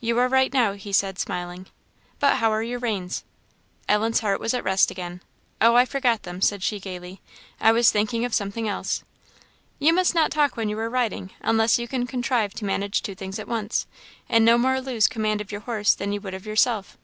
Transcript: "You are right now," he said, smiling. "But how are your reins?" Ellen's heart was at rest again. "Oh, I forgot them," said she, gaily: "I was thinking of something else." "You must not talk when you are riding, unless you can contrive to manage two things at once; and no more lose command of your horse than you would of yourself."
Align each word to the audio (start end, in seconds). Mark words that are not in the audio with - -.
"You 0.00 0.16
are 0.18 0.28
right 0.28 0.50
now," 0.50 0.72
he 0.72 0.94
said, 0.94 1.18
smiling. 1.18 1.66
"But 2.20 2.36
how 2.38 2.50
are 2.50 2.62
your 2.62 2.78
reins?" 2.78 3.22
Ellen's 3.86 4.20
heart 4.20 4.40
was 4.40 4.54
at 4.54 4.64
rest 4.64 4.90
again. 4.90 5.20
"Oh, 5.60 5.74
I 5.74 5.84
forgot 5.84 6.22
them," 6.22 6.40
said 6.40 6.62
she, 6.62 6.80
gaily: 6.80 7.20
"I 7.60 7.72
was 7.72 7.90
thinking 7.90 8.24
of 8.24 8.32
something 8.32 8.66
else." 8.66 9.04
"You 9.78 9.92
must 9.92 10.14
not 10.14 10.30
talk 10.30 10.56
when 10.56 10.70
you 10.70 10.78
are 10.78 10.88
riding, 10.88 11.32
unless 11.42 11.78
you 11.78 11.86
can 11.86 12.06
contrive 12.06 12.54
to 12.54 12.64
manage 12.64 13.02
two 13.02 13.14
things 13.14 13.38
at 13.38 13.46
once; 13.46 13.86
and 14.26 14.42
no 14.42 14.56
more 14.56 14.80
lose 14.80 15.06
command 15.06 15.42
of 15.42 15.52
your 15.52 15.60
horse 15.60 15.94
than 15.94 16.14
you 16.14 16.20
would 16.22 16.32
of 16.32 16.46
yourself." 16.46 16.96